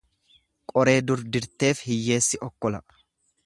Qoree 0.73 0.95
dur 1.11 1.21
dirteef 1.37 1.85
hiyyeessi 1.91 2.43
okkola. 2.51 2.85